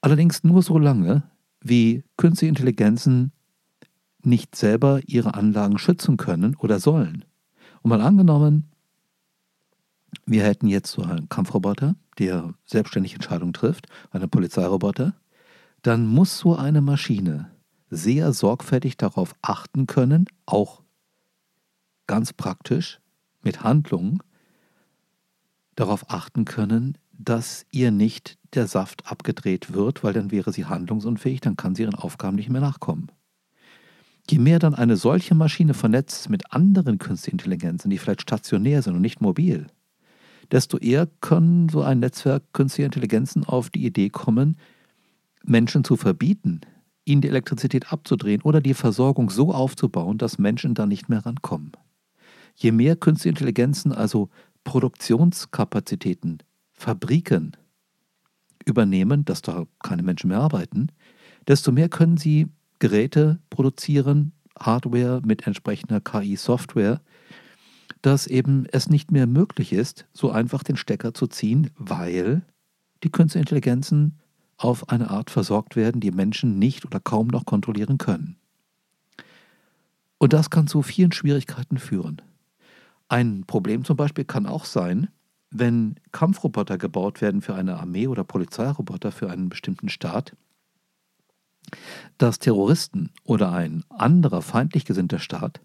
Allerdings 0.02 0.44
nur 0.44 0.62
so 0.62 0.78
lange, 0.78 1.22
wie 1.64 2.04
künstliche 2.16 2.50
Intelligenzen 2.50 3.32
nicht 4.22 4.54
selber 4.54 5.00
ihre 5.06 5.34
Anlagen 5.34 5.78
schützen 5.78 6.16
können 6.16 6.54
oder 6.56 6.78
sollen. 6.78 7.24
Und 7.82 7.88
mal 7.88 8.00
angenommen, 8.00 8.70
wir 10.26 10.44
hätten 10.44 10.68
jetzt 10.68 10.92
so 10.92 11.02
einen 11.02 11.28
Kampfroboter, 11.28 11.96
der 12.18 12.54
selbstständig 12.64 13.14
Entscheidungen 13.14 13.52
trifft, 13.52 13.88
einen 14.10 14.30
Polizeiroboter, 14.30 15.14
dann 15.82 16.06
muss 16.06 16.38
so 16.38 16.54
eine 16.54 16.80
Maschine 16.80 17.50
sehr 17.90 18.32
sorgfältig 18.32 18.96
darauf 18.96 19.34
achten 19.42 19.86
können, 19.86 20.26
auch 20.46 20.82
ganz 22.06 22.32
praktisch 22.32 23.00
mit 23.42 23.62
Handlungen 23.62 24.22
darauf 25.74 26.10
achten 26.10 26.44
können, 26.44 26.98
dass 27.18 27.66
ihr 27.70 27.90
nicht 27.90 28.38
der 28.54 28.66
Saft 28.66 29.10
abgedreht 29.10 29.72
wird, 29.72 30.04
weil 30.04 30.12
dann 30.12 30.30
wäre 30.30 30.52
sie 30.52 30.64
handlungsunfähig, 30.64 31.40
dann 31.40 31.56
kann 31.56 31.74
sie 31.74 31.82
ihren 31.82 31.94
Aufgaben 31.94 32.36
nicht 32.36 32.50
mehr 32.50 32.60
nachkommen. 32.60 33.10
Je 34.30 34.38
mehr 34.38 34.58
dann 34.58 34.74
eine 34.74 34.96
solche 34.96 35.34
Maschine 35.34 35.74
vernetzt 35.74 36.30
mit 36.30 36.52
anderen 36.52 36.98
künstlichen 36.98 37.34
Intelligenzen, 37.34 37.90
die 37.90 37.98
vielleicht 37.98 38.22
stationär 38.22 38.80
sind 38.82 38.94
und 38.94 39.02
nicht 39.02 39.20
mobil, 39.20 39.66
desto 40.50 40.78
eher 40.78 41.08
können 41.20 41.68
so 41.68 41.82
ein 41.82 42.00
Netzwerk 42.00 42.42
künstlicher 42.52 42.86
Intelligenzen 42.86 43.44
auf 43.44 43.70
die 43.70 43.84
Idee 43.84 44.08
kommen, 44.08 44.56
Menschen 45.44 45.84
zu 45.84 45.96
verbieten, 45.96 46.62
ihnen 47.04 47.20
die 47.20 47.28
Elektrizität 47.28 47.92
abzudrehen 47.92 48.40
oder 48.42 48.62
die 48.62 48.74
Versorgung 48.74 49.28
so 49.28 49.52
aufzubauen, 49.52 50.16
dass 50.16 50.38
Menschen 50.38 50.74
da 50.74 50.86
nicht 50.86 51.08
mehr 51.08 51.26
rankommen. 51.26 51.72
Je 52.54 52.72
mehr 52.72 52.96
künstliche 52.96 53.30
Intelligenzen, 53.30 53.92
also 53.92 54.30
Produktionskapazitäten, 54.64 56.38
Fabriken 56.84 57.56
übernehmen, 58.66 59.24
dass 59.24 59.40
da 59.40 59.64
keine 59.82 60.02
Menschen 60.02 60.28
mehr 60.28 60.40
arbeiten, 60.40 60.88
desto 61.48 61.72
mehr 61.72 61.88
können 61.88 62.18
sie 62.18 62.48
Geräte 62.78 63.38
produzieren, 63.48 64.32
Hardware 64.58 65.22
mit 65.24 65.46
entsprechender 65.46 66.02
KI-Software, 66.02 67.00
dass 68.02 68.26
eben 68.26 68.66
es 68.70 68.90
nicht 68.90 69.12
mehr 69.12 69.26
möglich 69.26 69.72
ist, 69.72 70.06
so 70.12 70.30
einfach 70.30 70.62
den 70.62 70.76
Stecker 70.76 71.14
zu 71.14 71.26
ziehen, 71.26 71.70
weil 71.78 72.42
die 73.02 73.10
künstlichen 73.10 73.44
Intelligenzen 73.44 74.18
auf 74.58 74.90
eine 74.90 75.08
Art 75.08 75.30
versorgt 75.30 75.76
werden, 75.76 76.02
die 76.02 76.10
Menschen 76.10 76.58
nicht 76.58 76.84
oder 76.84 77.00
kaum 77.00 77.28
noch 77.28 77.46
kontrollieren 77.46 77.96
können. 77.96 78.36
Und 80.18 80.34
das 80.34 80.50
kann 80.50 80.66
zu 80.66 80.82
vielen 80.82 81.12
Schwierigkeiten 81.12 81.78
führen. 81.78 82.20
Ein 83.08 83.44
Problem 83.46 83.84
zum 83.84 83.96
Beispiel 83.96 84.24
kann 84.24 84.44
auch 84.46 84.66
sein, 84.66 85.08
wenn 85.54 85.94
Kampfroboter 86.10 86.78
gebaut 86.78 87.20
werden 87.20 87.40
für 87.40 87.54
eine 87.54 87.78
Armee 87.78 88.08
oder 88.08 88.24
Polizeiroboter 88.24 89.12
für 89.12 89.30
einen 89.30 89.48
bestimmten 89.48 89.88
Staat, 89.88 90.36
dass 92.18 92.40
Terroristen 92.40 93.10
oder 93.22 93.52
ein 93.52 93.84
anderer 93.88 94.42
feindlich 94.42 94.84
gesinnter 94.84 95.20
Staat 95.20 95.60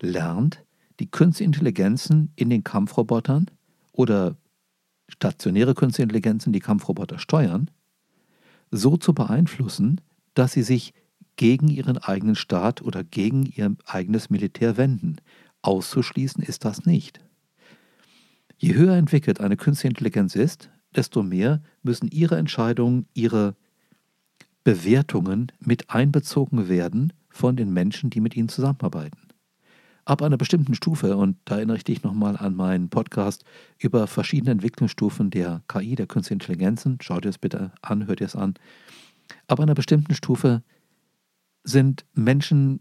lernt, 0.00 0.64
die 1.00 1.10
künstliche 1.10 1.46
Intelligenzen 1.46 2.32
in 2.36 2.48
den 2.48 2.62
Kampfrobotern 2.62 3.50
oder 3.90 4.36
stationäre 5.08 5.74
künstliche 5.74 6.04
Intelligenzen, 6.04 6.52
die 6.52 6.60
Kampfroboter 6.60 7.18
steuern, 7.18 7.70
so 8.70 8.96
zu 8.96 9.14
beeinflussen, 9.14 10.00
dass 10.34 10.52
sie 10.52 10.62
sich 10.62 10.94
gegen 11.34 11.66
ihren 11.68 11.98
eigenen 11.98 12.36
Staat 12.36 12.82
oder 12.82 13.02
gegen 13.02 13.46
ihr 13.46 13.74
eigenes 13.84 14.30
Militär 14.30 14.76
wenden. 14.76 15.16
Auszuschließen 15.62 16.42
ist 16.42 16.64
das 16.64 16.86
nicht. 16.86 17.20
Je 18.56 18.74
höher 18.74 18.94
entwickelt 18.96 19.40
eine 19.40 19.56
künstliche 19.56 19.88
Intelligenz 19.88 20.36
ist, 20.36 20.70
desto 20.94 21.22
mehr 21.22 21.62
müssen 21.82 22.08
ihre 22.08 22.36
Entscheidungen, 22.36 23.06
ihre 23.14 23.56
Bewertungen 24.62 25.52
mit 25.58 25.90
einbezogen 25.90 26.68
werden 26.68 27.12
von 27.28 27.56
den 27.56 27.72
Menschen, 27.72 28.10
die 28.10 28.20
mit 28.20 28.36
ihnen 28.36 28.48
zusammenarbeiten. 28.48 29.18
Ab 30.06 30.22
einer 30.22 30.36
bestimmten 30.36 30.74
Stufe, 30.74 31.16
und 31.16 31.36
da 31.46 31.56
erinnere 31.56 31.78
ich 31.78 31.84
dich 31.84 32.02
nochmal 32.02 32.36
an 32.36 32.54
meinen 32.54 32.90
Podcast 32.90 33.44
über 33.78 34.06
verschiedene 34.06 34.52
Entwicklungsstufen 34.52 35.30
der 35.30 35.62
KI, 35.66 35.94
der 35.94 36.06
künstlichen 36.06 36.40
Intelligenzen, 36.40 36.98
schau 37.00 37.20
dir 37.20 37.30
es 37.30 37.38
bitte 37.38 37.72
an, 37.80 38.06
hör 38.06 38.14
dir 38.14 38.26
es 38.26 38.36
an. 38.36 38.54
Ab 39.46 39.60
einer 39.60 39.74
bestimmten 39.74 40.14
Stufe 40.14 40.62
sind 41.64 42.04
Menschen 42.12 42.80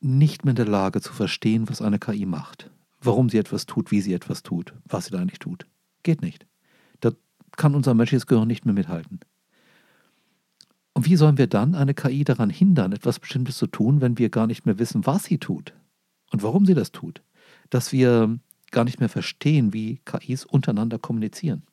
nicht 0.00 0.44
mehr 0.44 0.52
in 0.52 0.56
der 0.56 0.66
Lage 0.66 1.00
zu 1.00 1.12
verstehen, 1.12 1.68
was 1.68 1.80
eine 1.80 2.00
KI 2.00 2.26
macht 2.26 2.70
warum 3.00 3.28
sie 3.28 3.38
etwas 3.38 3.66
tut, 3.66 3.90
wie 3.90 4.00
sie 4.00 4.12
etwas 4.12 4.42
tut, 4.42 4.74
was 4.84 5.06
sie 5.06 5.10
da 5.12 5.18
eigentlich 5.18 5.38
tut. 5.38 5.66
Geht 6.02 6.22
nicht. 6.22 6.46
Da 7.00 7.12
kann 7.56 7.74
unser 7.74 7.94
menschliches 7.94 8.26
Gehirn 8.26 8.48
nicht 8.48 8.64
mehr 8.64 8.74
mithalten. 8.74 9.20
Und 10.92 11.04
wie 11.04 11.16
sollen 11.16 11.36
wir 11.36 11.46
dann 11.46 11.74
eine 11.74 11.92
KI 11.92 12.24
daran 12.24 12.48
hindern, 12.48 12.92
etwas 12.92 13.18
Bestimmtes 13.18 13.58
zu 13.58 13.66
tun, 13.66 14.00
wenn 14.00 14.18
wir 14.18 14.30
gar 14.30 14.46
nicht 14.46 14.64
mehr 14.64 14.78
wissen, 14.78 15.04
was 15.04 15.24
sie 15.24 15.38
tut 15.38 15.74
und 16.32 16.42
warum 16.42 16.64
sie 16.64 16.74
das 16.74 16.90
tut? 16.90 17.22
Dass 17.68 17.92
wir 17.92 18.38
gar 18.70 18.84
nicht 18.84 18.98
mehr 18.98 19.08
verstehen, 19.08 19.72
wie 19.72 20.00
KIs 20.04 20.44
untereinander 20.44 20.98
kommunizieren. 20.98 21.66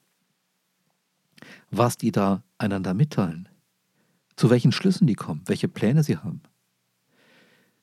Was 1.71 1.97
die 1.97 2.11
da 2.11 2.43
einander 2.57 2.93
mitteilen. 2.93 3.47
Zu 4.35 4.49
welchen 4.49 4.71
Schlüssen 4.71 5.07
die 5.07 5.15
kommen, 5.15 5.43
welche 5.45 5.67
Pläne 5.67 6.03
sie 6.03 6.17
haben. 6.17 6.41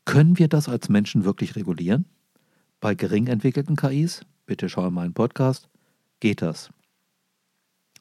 Können 0.05 0.39
wir 0.39 0.49
das 0.49 0.69
als 0.69 0.89
Menschen 0.89 1.25
wirklich 1.25 1.57
regulieren? 1.57 2.07
Bei 2.81 2.95
gering 2.95 3.27
entwickelten 3.27 3.77
KIs, 3.77 4.23
bitte 4.47 4.71
schau 4.71 4.87
in 4.87 4.95
meinen 4.95 5.13
Podcast, 5.13 5.69
geht 6.19 6.41
das. 6.41 6.71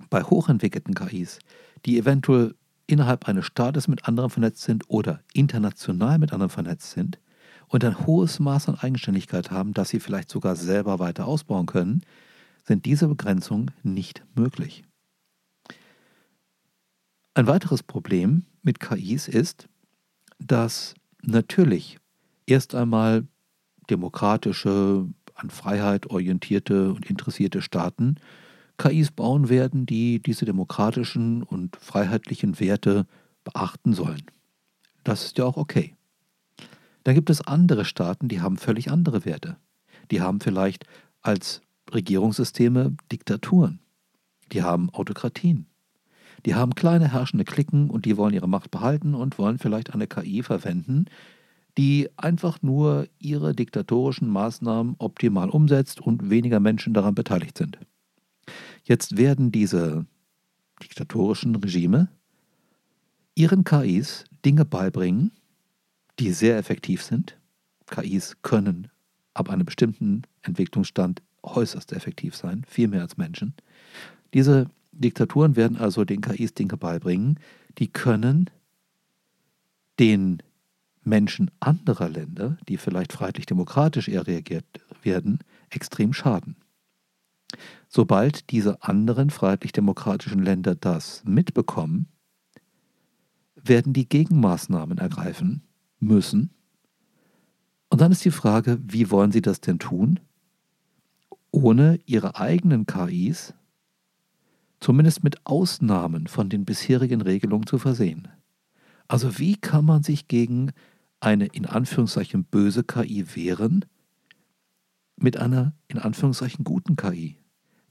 Bei 0.10 0.24
hochentwickelten 0.24 0.96
KIs, 0.96 1.40
die 1.86 1.98
eventuell 1.98 2.56
innerhalb 2.88 3.28
eines 3.28 3.46
Staates 3.46 3.90
mit 3.90 4.08
anderen 4.08 4.30
vernetzt 4.30 4.62
sind 4.62 4.90
oder 4.90 5.22
international 5.34 6.18
mit 6.18 6.32
anderen 6.32 6.50
vernetzt 6.50 6.92
sind 6.92 7.20
und 7.68 7.84
ein 7.84 8.06
hohes 8.08 8.40
Maß 8.40 8.70
an 8.70 8.76
Eigenständigkeit 8.76 9.52
haben, 9.52 9.74
dass 9.74 9.90
sie 9.90 10.00
vielleicht 10.00 10.30
sogar 10.30 10.56
selber 10.56 10.98
weiter 10.98 11.28
ausbauen 11.28 11.66
können, 11.66 12.02
sind 12.64 12.86
diese 12.86 13.10
Begrenzungen 13.10 13.72
nicht 13.84 14.24
möglich. 14.34 14.84
Ein 17.34 17.48
weiteres 17.48 17.84
Problem 17.84 18.46
mit 18.64 18.80
KIs 18.80 19.28
ist, 19.28 19.68
dass 20.40 20.94
natürlich 21.22 22.00
erst 22.46 22.76
einmal 22.76 23.28
demokratische, 23.90 25.08
an 25.36 25.50
Freiheit 25.50 26.08
orientierte 26.08 26.94
und 26.94 27.10
interessierte 27.10 27.62
Staaten 27.62 28.16
KIs 28.78 29.12
bauen 29.12 29.50
werden, 29.50 29.86
die 29.86 30.22
diese 30.22 30.46
demokratischen 30.46 31.44
und 31.44 31.76
freiheitlichen 31.76 32.60
Werte 32.60 33.06
beachten 33.44 33.94
sollen. 33.94 34.24
Das 35.04 35.26
ist 35.26 35.38
ja 35.38 35.46
auch 35.46 35.58
okay. 35.58 35.96
Dann 37.04 37.16
gibt 37.16 37.30
es 37.30 37.42
andere 37.42 37.86
Staaten, 37.86 38.28
die 38.28 38.42
haben 38.42 38.58
völlig 38.58 38.90
andere 38.92 39.26
Werte. 39.26 39.58
Die 40.12 40.22
haben 40.22 40.40
vielleicht 40.40 40.86
als 41.22 41.62
Regierungssysteme 41.94 42.96
Diktaturen. 43.12 43.80
Die 44.52 44.64
haben 44.64 44.90
Autokratien. 44.92 45.68
Die 46.46 46.56
haben 46.56 46.76
kleine 46.76 47.12
herrschende 47.12 47.46
Klicken 47.46 47.90
und 47.90 48.06
die 48.06 48.16
wollen 48.16 48.34
ihre 48.34 48.48
Macht 48.48 48.72
behalten 48.72 49.14
und 49.14 49.38
wollen 49.38 49.58
vielleicht 49.58 49.94
eine 49.94 50.08
KI 50.08 50.42
verwenden, 50.42 51.06
die 51.78 52.10
einfach 52.18 52.62
nur 52.62 53.08
ihre 53.20 53.54
diktatorischen 53.54 54.30
Maßnahmen 54.30 54.96
optimal 54.98 55.50
umsetzt 55.50 56.02
und 56.02 56.30
weniger 56.30 56.60
Menschen 56.60 56.94
daran 56.94 57.16
beteiligt 57.16 57.58
sind. 57.58 57.78
Jetzt 58.84 59.18
werden 59.18 59.52
diese 59.52 60.06
diktatorischen 60.82 61.56
Regime 61.56 62.10
ihren 63.36 63.64
KIs 63.64 64.26
Dinge 64.46 64.66
beibringen, 64.66 65.32
die 66.20 66.32
sehr 66.32 66.58
effektiv 66.58 67.04
sind. 67.04 67.38
KIs 67.88 68.38
können 68.42 68.90
ab 69.34 69.50
einem 69.50 69.66
bestimmten 69.66 70.24
Entwicklungsstand 70.42 71.22
äußerst 71.44 71.94
effektiv 71.94 72.36
sein, 72.36 72.64
viel 72.68 72.88
mehr 72.88 73.02
als 73.02 73.18
Menschen. 73.18 73.54
Diese 74.34 74.70
Diktaturen 74.92 75.56
werden 75.56 75.78
also 75.78 76.04
den 76.04 76.22
KIs 76.22 76.54
Dinge 76.54 76.76
beibringen, 76.76 77.40
die 77.78 77.88
können 77.88 78.50
den 80.00 80.44
Menschen 81.10 81.52
anderer 81.60 82.08
Länder, 82.10 82.58
die 82.68 82.78
vielleicht 82.78 83.14
freiheitlich-demokratisch 83.14 84.08
eher 84.08 84.28
reagiert 84.28 84.66
werden, 85.04 85.40
extrem 85.70 86.14
schaden. 86.14 86.56
Sobald 87.88 88.52
diese 88.52 88.84
anderen 88.84 89.30
freiheitlich-demokratischen 89.30 90.44
Länder 90.44 90.76
das 90.76 91.24
mitbekommen, 91.26 92.08
werden 93.56 93.94
die 93.94 94.08
Gegenmaßnahmen 94.08 95.00
ergreifen 95.00 95.64
müssen. 96.00 96.52
Und 97.90 98.02
dann 98.02 98.12
ist 98.12 98.24
die 98.24 98.32
Frage, 98.32 98.80
wie 98.82 99.10
wollen 99.10 99.32
sie 99.32 99.42
das 99.42 99.60
denn 99.62 99.80
tun, 99.80 100.20
ohne 101.52 102.00
ihre 102.06 102.36
eigenen 102.36 102.86
KIs 102.86 103.54
zumindest 104.80 105.24
mit 105.24 105.46
Ausnahmen 105.46 106.28
von 106.28 106.50
den 106.50 106.66
bisherigen 106.66 107.22
Regelungen 107.22 107.68
zu 107.68 107.80
versehen. 107.80 108.28
Also 109.08 109.40
wie 109.40 109.56
kann 109.56 109.86
man 109.86 110.04
sich 110.04 110.28
gegen 110.28 110.72
eine 111.20 111.48
in 111.48 111.66
Anführungszeichen 111.66 112.46
böse 112.46 112.84
KI 112.84 113.36
wehren 113.36 113.86
mit 115.18 115.38
einer 115.38 115.74
in 115.88 116.00
Anführungszeichen 116.00 116.64
guten 116.64 116.96
KI? 116.96 117.38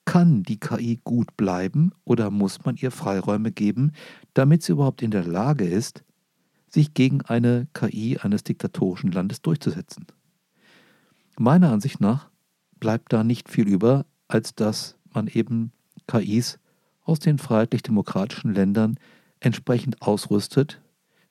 Kann 0.04 0.42
die 0.42 0.58
KI 0.58 1.00
gut 1.04 1.36
bleiben 1.36 1.92
oder 2.04 2.30
muss 2.30 2.64
man 2.64 2.76
ihr 2.76 2.90
Freiräume 2.90 3.52
geben, 3.52 3.92
damit 4.32 4.62
sie 4.62 4.72
überhaupt 4.72 5.02
in 5.02 5.10
der 5.10 5.24
Lage 5.24 5.66
ist, 5.66 6.02
sich 6.68 6.94
gegen 6.94 7.22
eine 7.22 7.66
KI 7.74 8.18
eines 8.18 8.42
diktatorischen 8.42 9.12
Landes 9.12 9.42
durchzusetzen? 9.42 10.06
Meiner 11.38 11.70
Ansicht 11.70 12.00
nach 12.00 12.30
bleibt 12.80 13.12
da 13.12 13.22
nicht 13.22 13.48
viel 13.48 13.68
über, 13.68 14.06
als 14.28 14.54
dass 14.54 14.96
man 15.12 15.26
eben 15.26 15.72
KIs 16.06 16.58
aus 17.02 17.18
den 17.18 17.38
freiheitlich-demokratischen 17.38 18.52
Ländern 18.52 18.98
entsprechend 19.40 20.02
ausrüstet 20.02 20.80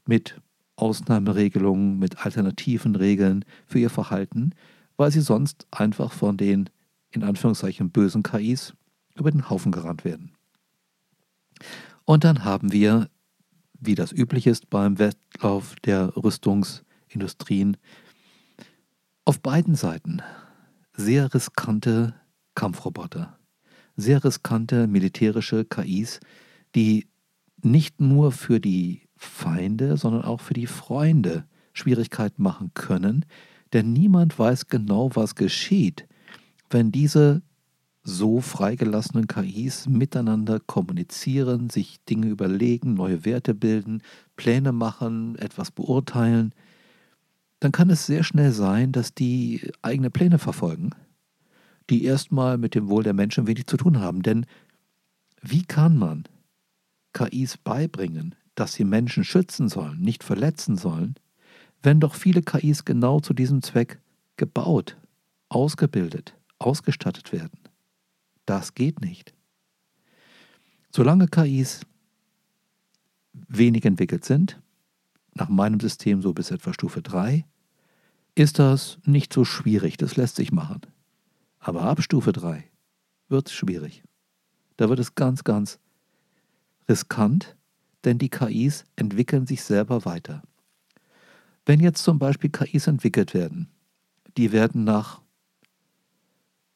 mit 0.06 0.40
Ausnahmeregelungen, 0.78 2.00
mit 2.00 2.26
alternativen 2.26 2.96
Regeln 2.96 3.44
für 3.66 3.80
ihr 3.80 3.90
Verhalten, 3.90 4.52
weil 4.96 5.12
sie 5.12 5.22
sonst 5.22 5.68
einfach 5.72 6.14
von 6.14 6.38
den 6.38 6.70
in 7.12 7.24
Anführungszeichen 7.24 7.90
bösen 7.90 8.24
KIs 8.24 8.74
über 9.16 9.32
den 9.32 9.50
Haufen 9.50 9.72
gerannt 9.72 10.06
werden. 10.06 10.32
Und 12.06 12.24
dann 12.24 12.46
haben 12.46 12.72
wir, 12.72 13.10
wie 13.80 13.96
das 13.96 14.12
üblich 14.12 14.48
ist 14.48 14.70
beim 14.70 15.00
Wettlauf 15.00 15.76
der 15.84 16.16
Rüstungsindustrien, 16.16 17.78
auf 19.26 19.42
beiden 19.42 19.76
Seiten 19.76 20.22
sehr 20.94 21.34
riskante 21.34 22.16
Kampfroboter, 22.56 23.38
sehr 23.96 24.24
riskante 24.24 24.88
militärische 24.88 25.66
KIs, 25.66 26.20
die 26.76 27.08
nicht 27.62 28.00
nur 28.00 28.32
für 28.32 28.60
die 28.60 29.07
Feinde, 29.18 29.98
sondern 29.98 30.24
auch 30.24 30.42
für 30.42 30.54
die 30.54 30.68
Freunde 30.68 31.46
Schwierigkeiten 31.74 32.42
machen 32.42 32.72
können, 32.74 33.26
denn 33.74 33.94
niemand 33.94 34.38
weiß 34.40 34.68
genau, 34.68 35.12
was 35.16 35.36
geschieht, 35.36 36.08
wenn 36.70 36.92
diese 36.92 37.42
so 38.04 38.40
freigelassenen 38.40 39.28
KIs 39.28 39.88
miteinander 39.88 40.62
kommunizieren, 40.62 41.70
sich 41.70 42.00
Dinge 42.06 42.28
überlegen, 42.28 42.94
neue 42.94 43.26
Werte 43.26 43.54
bilden, 43.54 44.02
Pläne 44.38 44.72
machen, 44.72 45.36
etwas 45.38 45.72
beurteilen, 45.72 46.54
dann 47.60 47.74
kann 47.74 47.90
es 47.90 48.06
sehr 48.06 48.24
schnell 48.24 48.52
sein, 48.54 48.94
dass 48.94 49.14
die 49.14 49.72
eigene 49.82 50.10
Pläne 50.10 50.40
verfolgen, 50.40 50.92
die 51.90 52.06
erstmal 52.06 52.58
mit 52.58 52.76
dem 52.76 52.88
Wohl 52.88 53.04
der 53.04 53.14
Menschen 53.14 53.46
wenig 53.46 53.68
zu 53.68 53.76
tun 53.76 54.00
haben. 54.00 54.22
Denn 54.22 54.46
wie 55.42 55.64
kann 55.64 55.98
man 55.98 56.24
KIs 57.14 57.58
beibringen, 57.58 58.36
dass 58.58 58.74
sie 58.74 58.86
Menschen 58.86 59.24
schützen 59.24 59.70
sollen, 59.70 60.02
nicht 60.02 60.24
verletzen 60.24 60.78
sollen, 60.78 61.16
wenn 61.84 62.00
doch 62.00 62.16
viele 62.16 62.42
KIs 62.42 62.86
genau 62.86 63.20
zu 63.20 63.36
diesem 63.36 63.62
Zweck 63.62 64.02
gebaut, 64.36 64.98
ausgebildet, 65.48 66.36
ausgestattet 66.58 67.32
werden. 67.32 67.60
Das 68.48 68.74
geht 68.74 69.00
nicht. 69.00 69.36
Solange 70.92 71.28
KIs 71.28 71.82
wenig 73.34 73.86
entwickelt 73.86 74.26
sind, 74.26 74.60
nach 75.36 75.50
meinem 75.50 75.80
System 75.80 76.24
so 76.24 76.34
bis 76.34 76.50
etwa 76.50 76.74
Stufe 76.74 77.04
3, 77.04 77.46
ist 78.34 78.58
das 78.58 78.98
nicht 79.06 79.34
so 79.34 79.46
schwierig, 79.46 79.98
das 79.98 80.16
lässt 80.16 80.36
sich 80.36 80.52
machen. 80.52 80.82
Aber 81.60 81.84
ab 81.84 82.02
Stufe 82.02 82.32
3 82.32 82.64
wird 83.30 83.50
es 83.50 83.54
schwierig. 83.54 84.04
Da 84.78 84.90
wird 84.90 85.00
es 85.00 85.14
ganz, 85.14 85.44
ganz 85.44 85.80
riskant, 86.90 87.57
denn 88.08 88.18
die 88.18 88.30
KIs 88.30 88.86
entwickeln 88.96 89.46
sich 89.46 89.62
selber 89.64 90.06
weiter. 90.06 90.42
Wenn 91.66 91.82
jetzt 91.82 92.02
zum 92.02 92.20
Beispiel 92.20 92.50
KIs 92.50 92.88
entwickelt 92.88 93.34
werden, 93.34 93.70
die 94.38 94.54
werden 94.54 94.86
nach 94.86 95.22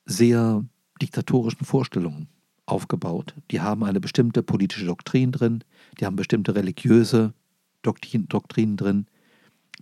sehr 0.06 0.66
diktatorischen 1.02 1.66
Vorstellungen 1.66 2.28
aufgebaut. 2.66 3.34
Die 3.50 3.62
haben 3.62 3.84
eine 3.86 4.02
bestimmte 4.02 4.44
politische 4.44 4.86
Doktrin 4.86 5.32
drin, 5.32 5.64
die 6.00 6.06
haben 6.06 6.18
bestimmte 6.18 6.54
religiöse 6.54 7.34
Doktrin, 7.82 8.28
Doktrinen 8.28 8.76
drin, 8.76 9.08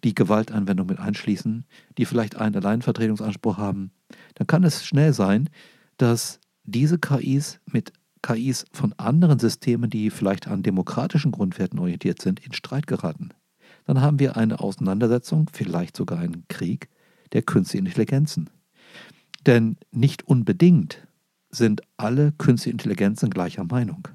die 0.03 0.13
Gewaltanwendung 0.13 0.85
mit 0.85 0.99
einschließen, 0.99 1.65
die 1.97 2.05
vielleicht 2.05 2.35
einen 2.35 2.55
Alleinvertretungsanspruch 2.55 3.57
haben, 3.57 3.91
dann 4.35 4.47
kann 4.47 4.63
es 4.63 4.85
schnell 4.85 5.13
sein, 5.13 5.49
dass 5.97 6.39
diese 6.63 6.99
KIs 6.99 7.59
mit 7.65 7.91
KIs 8.21 8.65
von 8.71 8.93
anderen 8.97 9.39
Systemen, 9.39 9.89
die 9.89 10.09
vielleicht 10.09 10.47
an 10.47 10.63
demokratischen 10.63 11.31
Grundwerten 11.31 11.79
orientiert 11.79 12.21
sind, 12.21 12.45
in 12.45 12.53
Streit 12.53 12.87
geraten 12.87 13.33
dann 13.89 14.01
haben 14.01 14.19
wir 14.19 14.37
eine 14.37 14.59
Auseinandersetzung, 14.59 15.49
vielleicht 15.51 15.97
sogar 15.97 16.19
einen 16.19 16.47
Krieg 16.47 16.89
der 17.33 17.41
künstlichen 17.41 17.87
Intelligenzen. 17.87 18.51
Denn 19.47 19.77
nicht 19.91 20.27
unbedingt 20.27 21.07
sind 21.49 21.81
alle 21.97 22.31
künstliche 22.33 22.73
Intelligenzen 22.73 23.31
gleicher 23.31 23.63
Meinung. 23.63 24.07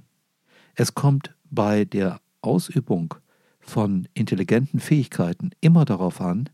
Es 0.77 0.95
kommt 0.95 1.35
bei 1.51 1.85
der 1.85 2.21
Ausübung 2.41 3.15
von 3.59 4.07
intelligenten 4.15 4.79
Fähigkeiten 4.79 5.51
immer 5.61 5.85
darauf 5.85 6.21
an, 6.21 6.51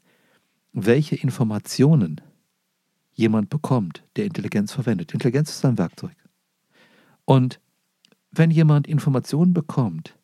welche 0.73 1.17
Informationen 1.17 2.23
jemand 3.13 3.51
bekommt, 3.51 4.03
der 4.17 4.25
Intelligenz 4.25 4.73
verwendet. 4.73 5.13
Intelligenz 5.13 5.51
ist 5.51 5.65
ein 5.67 5.77
Werkzeug. 5.77 6.17
Und 7.25 7.61
wenn 8.31 8.51
jemand 8.51 8.87
Informationen 8.87 9.55
bekommt, 9.55 10.17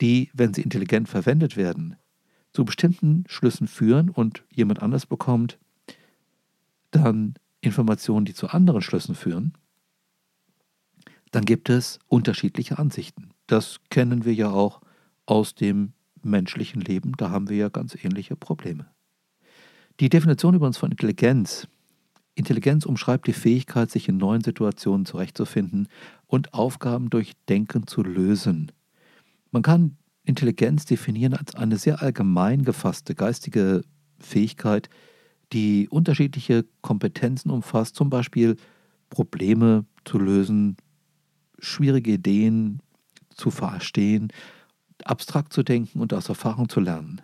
die, 0.00 0.30
wenn 0.32 0.54
sie 0.54 0.62
intelligent 0.62 1.08
verwendet 1.08 1.56
werden, 1.56 1.96
zu 2.52 2.64
bestimmten 2.64 3.24
Schlüssen 3.28 3.68
führen 3.68 4.10
und 4.10 4.44
jemand 4.50 4.82
anders 4.82 5.06
bekommt 5.06 5.58
dann 6.90 7.34
Informationen, 7.60 8.24
die 8.24 8.34
zu 8.34 8.48
anderen 8.48 8.80
Schlüssen 8.80 9.14
führen, 9.14 9.52
dann 11.32 11.44
gibt 11.44 11.68
es 11.68 11.98
unterschiedliche 12.06 12.78
Ansichten. 12.78 13.30
Das 13.46 13.80
kennen 13.90 14.24
wir 14.24 14.32
ja 14.32 14.50
auch 14.50 14.80
aus 15.26 15.54
dem 15.54 15.92
menschlichen 16.22 16.80
Leben, 16.80 17.12
da 17.16 17.30
haben 17.30 17.48
wir 17.48 17.56
ja 17.56 17.68
ganz 17.68 17.94
ähnliche 18.02 18.36
Probleme. 18.36 18.86
Die 20.00 20.08
Definition 20.08 20.54
übrigens 20.54 20.78
von 20.78 20.90
Intelligenz. 20.90 21.68
Intelligenz 22.38 22.86
umschreibt 22.86 23.26
die 23.26 23.32
Fähigkeit, 23.32 23.90
sich 23.90 24.08
in 24.08 24.16
neuen 24.16 24.42
Situationen 24.42 25.06
zurechtzufinden 25.06 25.88
und 26.26 26.54
Aufgaben 26.54 27.10
durch 27.10 27.32
Denken 27.48 27.86
zu 27.86 28.02
lösen. 28.02 28.70
Man 29.50 29.62
kann 29.62 29.96
Intelligenz 30.24 30.84
definieren 30.84 31.34
als 31.34 31.54
eine 31.54 31.78
sehr 31.78 32.00
allgemein 32.00 32.64
gefasste 32.64 33.14
geistige 33.14 33.82
Fähigkeit, 34.20 34.88
die 35.52 35.88
unterschiedliche 35.88 36.64
Kompetenzen 36.80 37.50
umfasst, 37.50 37.96
zum 37.96 38.10
Beispiel 38.10 38.56
Probleme 39.10 39.84
zu 40.04 40.18
lösen, 40.18 40.76
schwierige 41.58 42.12
Ideen 42.12 42.80
zu 43.30 43.50
verstehen, 43.50 44.28
abstrakt 45.04 45.52
zu 45.52 45.62
denken 45.62 46.00
und 46.00 46.12
aus 46.14 46.28
Erfahrung 46.28 46.68
zu 46.68 46.80
lernen. 46.80 47.20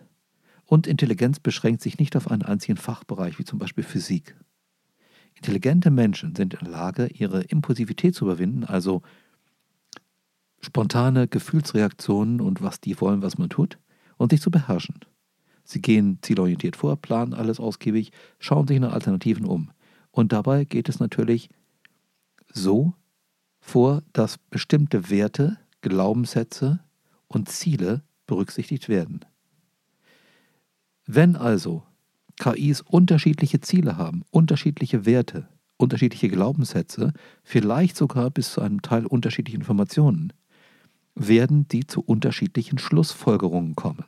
Und 0.65 0.87
Intelligenz 0.87 1.39
beschränkt 1.39 1.81
sich 1.81 1.99
nicht 1.99 2.15
auf 2.17 2.31
einen 2.31 2.41
einzigen 2.41 2.77
Fachbereich, 2.77 3.37
wie 3.37 3.45
zum 3.45 3.59
Beispiel 3.59 3.83
Physik. 3.83 4.35
Intelligente 5.35 5.91
Menschen 5.91 6.35
sind 6.35 6.53
in 6.53 6.59
der 6.61 6.69
Lage, 6.69 7.07
ihre 7.07 7.41
Impulsivität 7.41 8.15
zu 8.15 8.25
überwinden, 8.25 8.63
also 8.63 9.01
spontane 10.61 11.27
Gefühlsreaktionen 11.27 12.41
und 12.41 12.61
was 12.61 12.79
die 12.79 12.99
wollen, 12.99 13.21
was 13.21 13.37
man 13.37 13.49
tut, 13.49 13.77
und 14.17 14.31
sich 14.31 14.41
zu 14.41 14.49
beherrschen. 14.49 14.99
Sie 15.63 15.81
gehen 15.81 16.19
zielorientiert 16.21 16.75
vor, 16.75 16.95
planen 16.95 17.33
alles 17.33 17.59
ausgiebig, 17.59 18.11
schauen 18.39 18.67
sich 18.67 18.79
nach 18.79 18.93
Alternativen 18.93 19.45
um. 19.45 19.71
Und 20.11 20.31
dabei 20.31 20.63
geht 20.63 20.89
es 20.89 20.99
natürlich 20.99 21.49
so 22.53 22.93
vor, 23.59 24.03
dass 24.13 24.37
bestimmte 24.37 25.09
Werte, 25.09 25.57
Glaubenssätze 25.81 26.79
und 27.27 27.49
Ziele 27.49 28.03
berücksichtigt 28.27 28.87
werden. 28.89 29.25
Wenn 31.05 31.35
also 31.35 31.83
KIs 32.39 32.81
unterschiedliche 32.81 33.61
Ziele 33.61 33.97
haben, 33.97 34.23
unterschiedliche 34.31 35.05
Werte, 35.05 35.47
unterschiedliche 35.77 36.29
Glaubenssätze, 36.29 37.13
vielleicht 37.43 37.95
sogar 37.95 38.29
bis 38.29 38.53
zu 38.53 38.61
einem 38.61 38.81
Teil 38.81 39.05
unterschiedliche 39.05 39.57
Informationen, 39.57 40.33
werden 41.15 41.67
die 41.67 41.87
zu 41.87 42.01
unterschiedlichen 42.01 42.77
Schlussfolgerungen 42.77 43.75
kommen, 43.75 44.05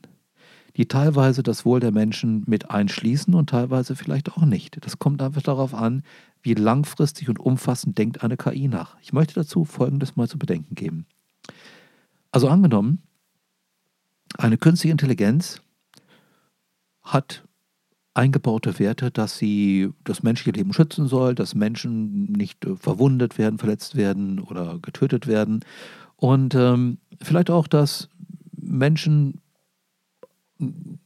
die 0.76 0.88
teilweise 0.88 1.42
das 1.42 1.66
Wohl 1.66 1.80
der 1.80 1.92
Menschen 1.92 2.44
mit 2.48 2.70
einschließen 2.70 3.34
und 3.34 3.50
teilweise 3.50 3.96
vielleicht 3.96 4.34
auch 4.34 4.46
nicht. 4.46 4.86
Das 4.86 5.00
kommt 5.00 5.22
einfach 5.22 5.42
darauf 5.42 5.74
an, 5.74 6.04
wie 6.42 6.54
langfristig 6.54 7.30
und 7.30 7.40
umfassend 7.40 7.98
denkt 7.98 8.24
eine 8.24 8.38
KI 8.38 8.68
nach. 8.68 8.98
Ich 9.02 9.14
möchte 9.14 9.36
dazu 9.36 9.66
Folgendes 9.66 10.16
mal 10.16 10.28
zu 10.28 10.38
bedenken 10.38 10.76
geben. 10.76 11.06
Also 12.32 12.50
angenommen, 12.50 13.02
eine 14.38 14.58
künstliche 14.58 14.92
Intelligenz 14.92 15.62
hat 17.02 17.47
eingebaute 18.18 18.80
Werte, 18.80 19.12
dass 19.12 19.38
sie 19.38 19.92
das 20.04 20.24
menschliche 20.24 20.58
Leben 20.58 20.74
schützen 20.74 21.08
soll, 21.08 21.36
dass 21.36 21.56
Menschen 21.56 22.32
nicht 22.32 22.66
verwundet 22.76 23.38
werden, 23.38 23.60
verletzt 23.60 23.96
werden 23.96 24.40
oder 24.40 24.80
getötet 24.80 25.28
werden 25.28 25.62
und 26.16 26.56
ähm, 26.56 26.98
vielleicht 27.22 27.50
auch, 27.50 27.68
dass 27.68 28.10
Menschen 28.60 29.42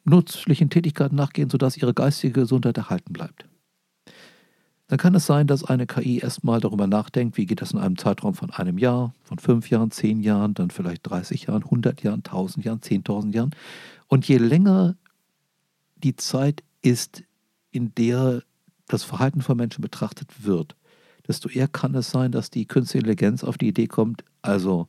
nützlichen 0.05 0.69
Tätigkeiten 0.69 1.15
nachgehen, 1.15 1.49
sodass 1.49 1.77
ihre 1.77 1.93
geistige 1.93 2.41
Gesundheit 2.41 2.77
erhalten 2.77 3.11
bleibt. 3.11 3.45
Dann 4.87 4.97
kann 4.97 5.15
es 5.15 5.25
sein, 5.25 5.47
dass 5.47 5.63
eine 5.63 5.87
KI 5.87 6.19
erstmal 6.19 6.59
darüber 6.59 6.87
nachdenkt, 6.87 7.37
wie 7.37 7.45
geht 7.45 7.61
das 7.61 7.71
in 7.71 7.79
einem 7.79 7.97
Zeitraum 7.97 8.33
von 8.33 8.49
einem 8.49 8.77
Jahr, 8.77 9.13
von 9.23 9.39
fünf 9.39 9.69
Jahren, 9.69 9.91
zehn 9.91 10.21
Jahren, 10.21 10.53
dann 10.53 10.69
vielleicht 10.69 11.09
30 11.09 11.43
Jahren, 11.43 11.63
100 11.63 12.03
Jahren, 12.03 12.23
1000 12.25 12.65
Jahren, 12.65 12.79
10.000 12.79 13.33
Jahren. 13.33 13.51
Und 14.07 14.27
je 14.27 14.37
länger 14.37 14.95
die 15.95 16.15
Zeit 16.15 16.63
ist, 16.81 17.23
in 17.71 17.93
der 17.95 18.43
das 18.87 19.03
Verhalten 19.03 19.41
von 19.41 19.57
Menschen 19.57 19.81
betrachtet 19.81 20.43
wird, 20.43 20.75
desto 21.27 21.49
eher 21.49 21.67
kann 21.67 21.95
es 21.95 22.11
sein, 22.11 22.31
dass 22.31 22.49
die 22.49 22.65
künstliche 22.65 22.99
Intelligenz 22.99 23.43
auf 23.43 23.57
die 23.57 23.67
Idee 23.67 23.87
kommt, 23.87 24.23
also 24.41 24.87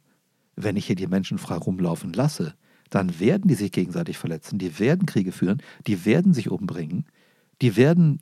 wenn 0.56 0.76
ich 0.76 0.86
hier 0.86 0.96
die 0.96 1.06
Menschen 1.06 1.38
frei 1.38 1.56
rumlaufen 1.56 2.12
lasse, 2.12 2.54
dann 2.90 3.20
werden 3.20 3.48
die 3.48 3.54
sich 3.54 3.72
gegenseitig 3.72 4.18
verletzen, 4.18 4.58
die 4.58 4.78
werden 4.78 5.06
Kriege 5.06 5.32
führen, 5.32 5.62
die 5.86 6.04
werden 6.04 6.34
sich 6.34 6.50
umbringen, 6.50 7.06
die 7.62 7.76
werden 7.76 8.20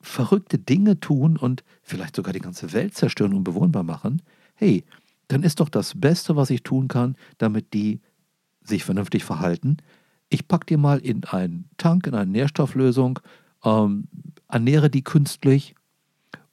verrückte 0.00 0.58
Dinge 0.58 1.00
tun 1.00 1.36
und 1.36 1.64
vielleicht 1.82 2.16
sogar 2.16 2.32
die 2.32 2.40
ganze 2.40 2.72
Welt 2.72 2.94
zerstören 2.94 3.34
und 3.34 3.44
bewohnbar 3.44 3.82
machen, 3.84 4.22
hey, 4.54 4.84
dann 5.28 5.42
ist 5.42 5.60
doch 5.60 5.68
das 5.68 5.98
Beste, 5.98 6.36
was 6.36 6.50
ich 6.50 6.62
tun 6.62 6.88
kann, 6.88 7.16
damit 7.38 7.72
die 7.72 8.00
sich 8.62 8.84
vernünftig 8.84 9.24
verhalten. 9.24 9.78
Ich 10.32 10.48
packe 10.48 10.64
die 10.64 10.78
mal 10.78 10.98
in 10.98 11.24
einen 11.24 11.68
Tank, 11.76 12.06
in 12.06 12.14
eine 12.14 12.30
Nährstofflösung, 12.30 13.18
ähm, 13.64 14.08
ernähre 14.48 14.88
die 14.88 15.04
künstlich 15.04 15.74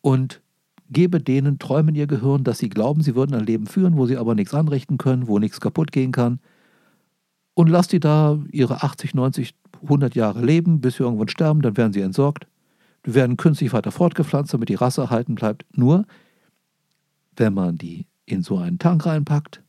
und 0.01 0.41
gebe 0.89 1.21
denen 1.21 1.59
Träume 1.59 1.91
in 1.91 1.95
ihr 1.95 2.07
Gehirn, 2.07 2.43
dass 2.43 2.57
sie 2.57 2.67
glauben, 2.67 3.01
sie 3.03 3.15
würden 3.15 3.33
ein 3.35 3.45
Leben 3.45 3.67
führen, 3.67 3.95
wo 3.95 4.05
sie 4.05 4.17
aber 4.17 4.35
nichts 4.35 4.53
anrichten 4.53 4.97
können, 4.97 5.29
wo 5.29 5.39
nichts 5.39 5.61
kaputt 5.61 5.93
gehen 5.93 6.11
kann. 6.11 6.41
Und 7.53 7.69
lass 7.69 7.87
die 7.87 8.01
da 8.01 8.37
ihre 8.51 8.83
80, 8.83 9.13
90, 9.13 9.55
100 9.81 10.13
Jahre 10.13 10.43
leben, 10.43 10.81
bis 10.81 10.97
sie 10.97 11.03
irgendwann 11.03 11.29
sterben, 11.29 11.61
dann 11.61 11.77
werden 11.77 11.93
sie 11.93 12.01
entsorgt. 12.01 12.47
Die 13.05 13.13
werden 13.13 13.37
künstlich 13.37 13.71
weiter 13.71 13.91
fortgepflanzt, 13.93 14.53
damit 14.53 14.67
die 14.67 14.75
Rasse 14.75 15.03
erhalten 15.03 15.35
bleibt. 15.35 15.65
Nur, 15.71 16.05
wenn 17.37 17.53
man 17.53 17.77
die 17.77 18.07
in 18.25 18.43
so 18.43 18.57
einen 18.57 18.77
Tank 18.77 19.05
reinpackt 19.05 19.63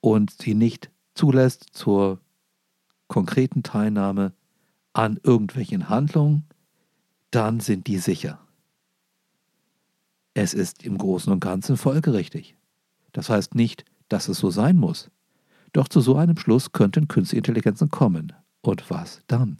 und 0.00 0.30
sie 0.30 0.54
nicht 0.54 0.90
zulässt 1.14 1.66
zur 1.72 2.20
konkreten 3.10 3.64
Teilnahme 3.64 4.32
an 4.92 5.18
irgendwelchen 5.22 5.88
Handlungen, 5.88 6.44
dann 7.32 7.58
sind 7.60 7.88
die 7.88 7.98
sicher. 7.98 8.38
Es 10.32 10.54
ist 10.54 10.84
im 10.84 10.96
Großen 10.96 11.32
und 11.32 11.40
Ganzen 11.40 11.76
folgerichtig. 11.76 12.56
Das 13.12 13.28
heißt 13.28 13.56
nicht, 13.56 13.84
dass 14.08 14.28
es 14.28 14.38
so 14.38 14.50
sein 14.50 14.76
muss. 14.76 15.10
Doch 15.72 15.88
zu 15.88 16.00
so 16.00 16.16
einem 16.16 16.36
Schluss 16.36 16.70
könnten 16.70 17.08
künstliche 17.08 17.38
Intelligenzen 17.38 17.90
kommen. 17.90 18.32
Und 18.62 18.88
was 18.90 19.22
dann? 19.26 19.56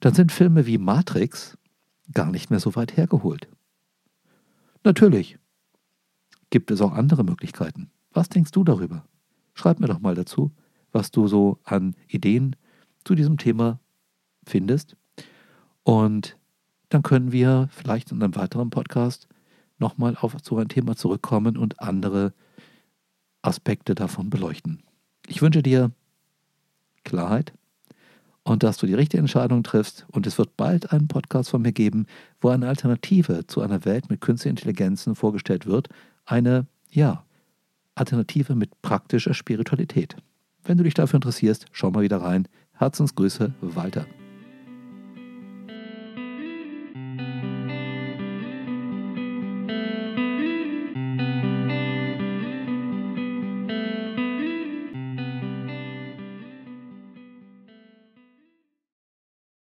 Dann 0.00 0.14
sind 0.14 0.30
Filme 0.30 0.66
wie 0.66 0.76
Matrix 0.76 1.56
gar 2.12 2.30
nicht 2.30 2.50
mehr 2.50 2.60
so 2.60 2.76
weit 2.76 2.94
hergeholt. 2.94 3.48
Natürlich 4.84 5.38
gibt 6.50 6.70
es 6.70 6.82
auch 6.82 6.92
andere 6.92 7.24
Möglichkeiten. 7.24 7.90
Was 8.12 8.28
denkst 8.28 8.50
du 8.50 8.64
darüber? 8.64 9.06
Schreib 9.54 9.80
mir 9.80 9.86
doch 9.86 10.00
mal 10.00 10.14
dazu, 10.14 10.52
was 10.92 11.10
du 11.10 11.28
so 11.28 11.58
an 11.64 11.94
Ideen 12.08 12.56
zu 13.04 13.14
diesem 13.14 13.38
Thema 13.38 13.80
findest. 14.44 14.96
Und 15.82 16.36
dann 16.88 17.02
können 17.02 17.32
wir 17.32 17.68
vielleicht 17.70 18.12
in 18.12 18.22
einem 18.22 18.36
weiteren 18.36 18.70
Podcast 18.70 19.28
nochmal 19.78 20.16
auf 20.20 20.36
so 20.42 20.58
ein 20.58 20.68
Thema 20.68 20.96
zurückkommen 20.96 21.56
und 21.56 21.80
andere 21.80 22.32
Aspekte 23.42 23.94
davon 23.94 24.28
beleuchten. 24.28 24.82
Ich 25.26 25.40
wünsche 25.40 25.62
dir 25.62 25.92
Klarheit 27.04 27.52
und 28.42 28.62
dass 28.62 28.76
du 28.76 28.86
die 28.86 28.94
richtige 28.94 29.20
Entscheidung 29.20 29.62
triffst. 29.62 30.06
Und 30.10 30.26
es 30.26 30.38
wird 30.38 30.56
bald 30.56 30.92
einen 30.92 31.08
Podcast 31.08 31.50
von 31.50 31.62
mir 31.62 31.72
geben, 31.72 32.06
wo 32.40 32.48
eine 32.48 32.68
Alternative 32.68 33.46
zu 33.46 33.60
einer 33.60 33.84
Welt 33.84 34.10
mit 34.10 34.20
künstlichen 34.20 34.56
Intelligenzen 34.56 35.14
vorgestellt 35.14 35.66
wird. 35.66 35.88
Eine, 36.24 36.66
ja, 36.90 37.24
Alternative 37.94 38.54
mit 38.54 38.82
praktischer 38.82 39.34
Spiritualität. 39.34 40.16
Wenn 40.64 40.78
du 40.78 40.84
dich 40.84 40.94
dafür 40.94 41.16
interessierst, 41.16 41.66
schau 41.72 41.90
mal 41.90 42.02
wieder 42.02 42.20
rein. 42.22 42.48
Herzensgrüße, 42.74 43.52
Walter. 43.60 44.06